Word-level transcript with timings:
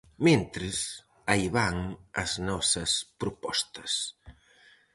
Mentres, 0.27 0.77
aí 1.31 1.45
van 1.57 1.77
as 2.23 2.31
nosas 2.47 2.91
propostas. 3.21 3.91